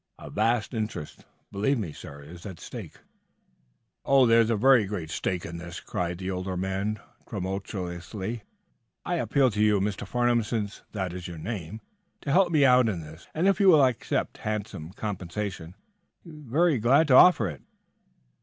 "A 0.17 0.31
vast 0.31 0.73
interest, 0.73 1.25
believe 1.51 1.77
me, 1.77 1.93
sir, 1.93 2.23
is 2.23 2.43
at 2.47 2.59
stake." 2.59 2.95
"Oh, 4.03 4.25
there 4.25 4.41
is 4.41 4.49
a 4.49 4.55
very 4.55 4.85
great 4.87 5.11
stake 5.11 5.45
in 5.45 5.57
this," 5.57 5.79
cried 5.79 6.17
the 6.17 6.31
older 6.31 6.57
man, 6.57 6.99
tremulously. 7.29 8.41
"I 9.05 9.17
appeal 9.17 9.51
to 9.51 9.61
you, 9.61 9.79
Mr. 9.79 10.07
Farnum, 10.07 10.41
since 10.41 10.81
that 10.93 11.13
is 11.13 11.27
your 11.27 11.37
name, 11.37 11.81
to 12.21 12.31
help 12.31 12.51
me 12.51 12.65
out 12.65 12.89
in 12.89 13.01
this. 13.01 13.27
And, 13.35 13.47
if 13.47 13.59
you 13.59 13.67
will 13.67 13.85
accept 13.85 14.39
handsome 14.39 14.91
compensation, 14.93 15.75
I 15.75 16.25
shall 16.25 16.31
be 16.33 16.41
very 16.49 16.79
glad 16.79 17.07
to 17.09 17.13
offer 17.13 17.47
it." 17.47 17.61